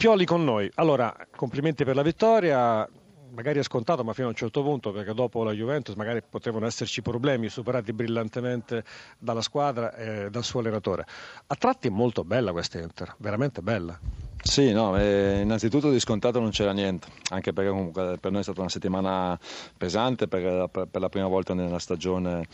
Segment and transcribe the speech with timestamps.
[0.00, 0.66] Pioli con noi.
[0.76, 2.88] Allora, complimenti per la vittoria.
[3.32, 6.64] Magari è scontato, ma fino a un certo punto, perché dopo la Juventus magari potevano
[6.64, 8.82] esserci problemi superati brillantemente
[9.18, 11.04] dalla squadra e dal suo allenatore.
[11.48, 14.00] A tratti è molto bella questa Inter, veramente bella.
[14.42, 18.42] Sì, no, eh, innanzitutto di scontato non c'era niente, anche perché comunque per noi è
[18.42, 19.38] stata una settimana
[19.76, 22.46] pesante, perché per, per la prima volta nella stagione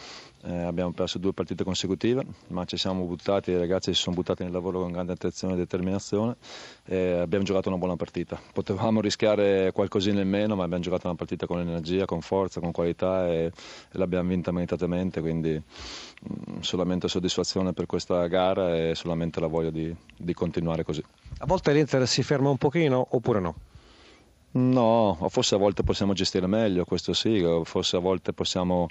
[0.43, 4.43] eh, abbiamo perso due partite consecutive, ma ci siamo buttati, i ragazzi si sono buttati
[4.43, 6.37] nel lavoro con grande attenzione e determinazione
[6.85, 8.39] e abbiamo giocato una buona partita.
[8.53, 12.73] Potevamo rischiare qualcosina in meno, ma abbiamo giocato una partita con energia, con forza, con
[12.73, 13.53] qualità e, e
[13.93, 19.71] l'abbiamo vinta meritatamente, quindi mh, mm, solamente soddisfazione per questa gara e solamente la voglia
[19.71, 21.03] di, di continuare così.
[21.39, 23.66] A volte l'Inter si ferma un pochino oppure no?
[24.59, 28.87] No, forse a volte possiamo gestire meglio, questo sì, forse a volte possiamo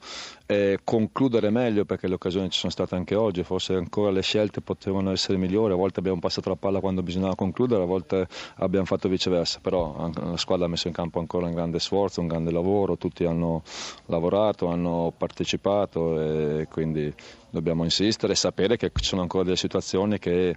[0.46, 4.62] eh, concludere meglio perché le occasioni ci sono state anche oggi, forse ancora le scelte
[4.62, 8.86] potevano essere migliori, a volte abbiamo passato la palla quando bisognava concludere, a volte abbiamo
[8.86, 12.52] fatto viceversa, però la squadra ha messo in campo ancora un grande sforzo, un grande
[12.52, 13.64] lavoro, tutti hanno
[14.06, 17.11] lavorato, hanno partecipato e quindi
[17.56, 20.56] dobbiamo insistere e sapere che ci sono ancora delle situazioni che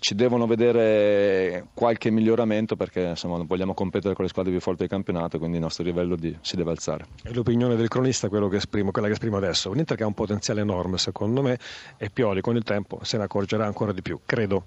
[0.00, 4.88] ci devono vedere qualche miglioramento perché insomma, vogliamo competere con le squadre più forti del
[4.88, 7.06] campionato quindi il nostro livello di, si deve alzare.
[7.22, 9.70] E l'opinione del cronista è che esprimo, quella che esprimo adesso.
[9.70, 11.58] Un Inter che ha un potenziale enorme secondo me
[11.96, 14.64] e Pioli con il tempo se ne accorgerà ancora di più, credo.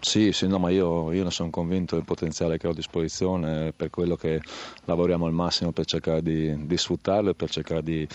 [0.00, 3.72] Sì, sì no, ma io, io, ne sono convinto del potenziale che ho a disposizione,
[3.76, 4.40] per quello che
[4.86, 8.08] lavoriamo al massimo per cercare di, di sfruttarlo e per cercare di,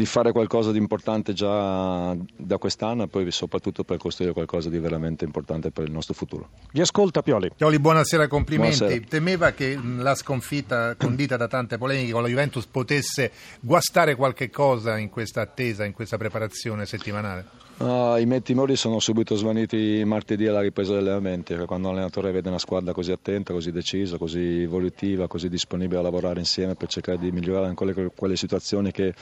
[0.00, 4.78] di, fare qualcosa di importante già da quest'anno e poi soprattutto per costruire qualcosa di
[4.78, 6.48] veramente importante per il nostro futuro.
[6.72, 7.50] Vi ascolta Pioli.
[7.56, 8.78] Pioli, buonasera, complimenti.
[8.78, 9.06] Buonasera.
[9.08, 14.98] Temeva che la sconfitta condita da tante polemiche con la Juventus potesse guastare qualche cosa
[14.98, 17.68] in questa attesa, in questa preparazione settimanale?
[17.80, 22.50] Uh, I miei timori sono subito svaniti martedì alla ripresa degli allenamenti, quando l'allenatore vede
[22.50, 27.16] una squadra così attenta, così decisa, così evolutiva, così disponibile a lavorare insieme per cercare
[27.16, 29.14] di migliorare quelle, quelle situazioni che,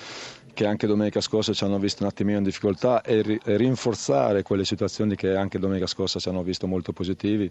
[0.58, 4.42] che, anche domenica scorsa ci hanno visto un attimino in difficoltà e, ri, e, rinforzare
[4.42, 7.48] quelle situazioni che anche domenica scorsa ci hanno visto molto positivi.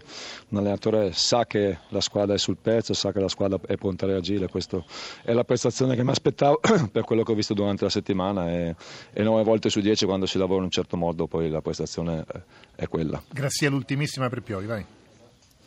[0.48, 4.04] Un allenatore sa che la squadra è sul pezzo, sa che la squadra è pronta
[4.04, 4.84] a reagire, questa
[5.22, 6.60] è la prestazione che mi aspettavo
[6.92, 8.76] per quello che ho visto durante la settimana e,
[9.10, 12.26] e 9 volte su 10 quando si lavora in un certo modo poi la prestazione
[12.74, 13.22] è quella.
[13.30, 14.84] Grazie all'ultimissima per Pioli, vai.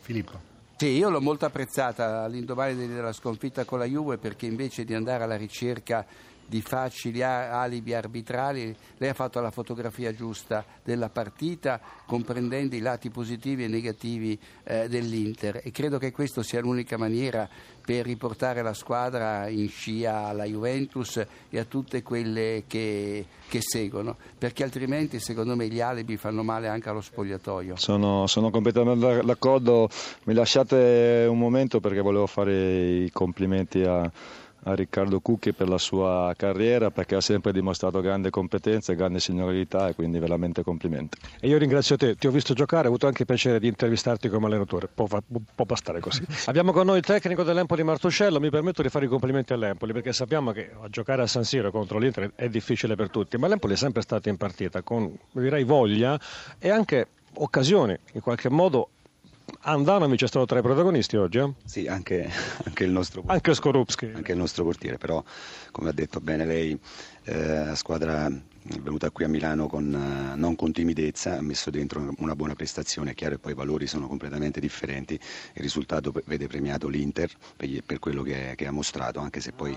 [0.00, 0.50] Filippo.
[0.76, 5.24] Sì, io l'ho molto apprezzata all'indomani della sconfitta con la Juve perché invece di andare
[5.24, 6.06] alla ricerca
[6.52, 13.08] di facili alibi arbitrali, lei ha fatto la fotografia giusta della partita, comprendendo i lati
[13.08, 17.48] positivi e negativi eh, dell'Inter e credo che questa sia l'unica maniera
[17.82, 24.18] per riportare la squadra in scia alla Juventus e a tutte quelle che, che seguono,
[24.36, 27.76] perché altrimenti secondo me gli alibi fanno male anche allo spogliatoio.
[27.76, 29.88] Sono, sono completamente d'accordo,
[30.24, 34.10] mi lasciate un momento perché volevo fare i complimenti a
[34.64, 39.18] a Riccardo Cucchi per la sua carriera perché ha sempre dimostrato grande competenza e grande
[39.18, 41.18] signorilità e quindi veramente complimenti.
[41.40, 44.28] E io ringrazio te, ti ho visto giocare, ho avuto anche il piacere di intervistarti
[44.28, 46.24] come allenatore, può, può bastare così.
[46.46, 50.12] Abbiamo con noi il tecnico dell'Empoli Martuscello, mi permetto di fare i complimenti all'Empoli perché
[50.12, 53.74] sappiamo che a giocare a San Siro contro l'Inter è difficile per tutti, ma l'Empoli
[53.74, 56.18] è sempre stato in partita con direi voglia
[56.58, 58.88] e anche occasioni in qualche modo
[59.64, 61.38] Andanovic è stato tra i protagonisti oggi?
[61.38, 61.52] Eh?
[61.64, 62.28] Sì, anche,
[62.64, 63.36] anche, il nostro portiere.
[63.36, 64.10] Anche Skorupski.
[64.12, 65.22] Anche il nostro portiere, però
[65.70, 66.76] come ha detto bene lei,
[67.24, 71.70] eh, la squadra è venuta qui a Milano con, uh, non con timidezza, ha messo
[71.70, 76.12] dentro una buona prestazione, è chiaro che poi i valori sono completamente differenti, il risultato
[76.24, 79.76] vede premiato l'Inter per, per quello che, che, ha mostrato, anche se poi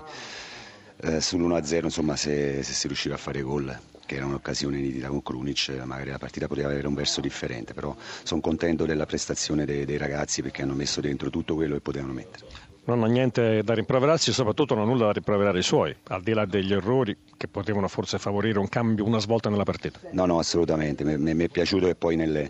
[1.02, 5.20] eh, sull'1-0 insomma se, se si riusciva a fare gol che era un'occasione nitida con
[5.20, 9.84] Krunic, magari la partita poteva avere un verso differente, però sono contento della prestazione dei,
[9.84, 12.44] dei ragazzi perché hanno messo dentro tutto quello che potevano mettere.
[12.84, 16.32] Non ho niente da rimproverarsi, soprattutto non ho nulla da rimproverare i suoi, al di
[16.32, 19.98] là degli errori che potevano forse favorire un cambio, una svolta nella partita.
[20.12, 21.02] No, no, assolutamente.
[21.02, 22.48] Mi, mi è piaciuto che poi nelle,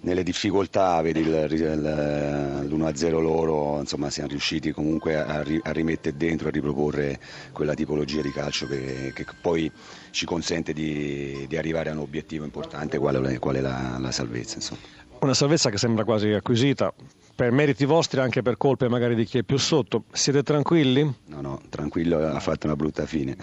[0.00, 7.18] nelle difficoltà, vedi l'1-0 loro, insomma siamo riusciti comunque a, a, rimettere dentro, a riproporre
[7.52, 9.70] quella tipologia di calcio che, che poi
[10.10, 14.10] ci consente di, di, arrivare a un obiettivo importante qual è, qual è la, la,
[14.10, 14.56] salvezza.
[14.56, 14.80] Insomma.
[15.20, 16.92] Una salvezza che sembra quasi acquisita,
[17.34, 20.04] per meriti vostri anche per colpe magari di chi è più sotto.
[20.12, 21.02] Siete tranquilli?
[21.26, 23.36] No, no, tranquillo, ha fatto una brutta fine.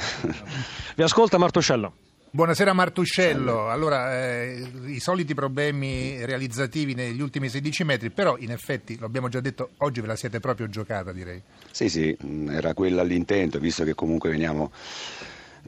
[0.95, 1.94] Vi ascolta Martuscello.
[2.35, 8.97] Buonasera Martuscello, allora eh, i soliti problemi realizzativi negli ultimi 16 metri, però in effetti,
[8.97, 11.39] lo abbiamo già detto, oggi ve la siete proprio giocata direi.
[11.69, 12.18] Sì, sì,
[12.50, 14.71] era quello l'intento, visto che comunque veniamo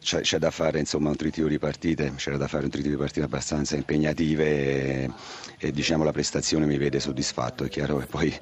[0.05, 2.99] c'è, c'è, da fare insomma, un trittico di partite, c'era da fare un trittico di
[2.99, 5.09] partite abbastanza impegnative e,
[5.57, 7.63] e diciamo, la prestazione mi vede soddisfatto.
[7.63, 8.33] È chiaro che poi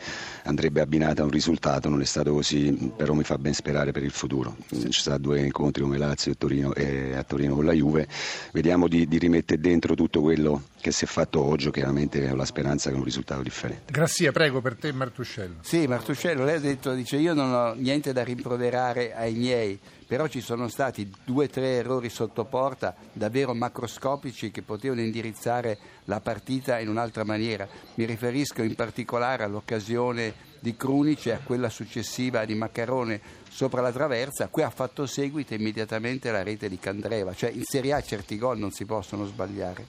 [0.44, 4.04] andrebbe abbinata a un risultato, non è stato così, però mi fa ben sperare per
[4.04, 4.58] il futuro.
[4.68, 8.10] Ci saranno due incontri come Lazio e Torino, e a Torino con la Juve,
[8.52, 12.44] vediamo di, di rimettere dentro tutto quello che si è fatto oggi, chiaramente ho la
[12.44, 13.94] speranza che è un risultato differente.
[13.94, 15.56] Grazie, prego per te Martuscello.
[15.62, 19.80] Sì, Martuscello, lei ha detto, dice io non ho niente da rimproverare ai miei,
[20.14, 25.76] però ci sono stati due o tre errori sotto porta davvero macroscopici che potevano indirizzare
[26.04, 27.68] la partita in un'altra maniera.
[27.96, 33.20] Mi riferisco in particolare all'occasione di Crunici e a quella successiva di Maccarone
[33.50, 37.92] sopra la traversa, qui ha fatto seguito immediatamente la rete di Candreva, cioè in Serie
[37.92, 39.86] A certi gol non si possono sbagliare.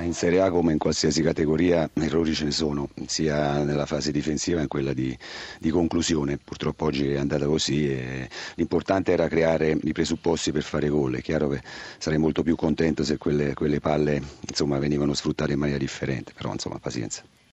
[0.00, 4.56] In Serie A come in qualsiasi categoria errori ce ne sono, sia nella fase difensiva
[4.56, 5.16] che in quella di,
[5.58, 10.88] di conclusione, purtroppo oggi è andata così e l'importante era creare i presupposti per fare
[10.88, 11.60] gol, è chiaro che
[11.98, 16.50] sarei molto più contento se quelle, quelle palle insomma, venivano sfruttate in maniera differente, però
[16.50, 17.22] insomma pazienza.